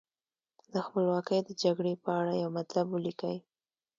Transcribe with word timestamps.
د 0.73 0.75
خپلواکۍ 0.85 1.39
د 1.45 1.49
جګړې 1.63 1.93
په 2.03 2.09
اړه 2.19 2.33
یو 2.41 2.49
مطلب 2.57 2.85
ولیکئ. 2.89 3.37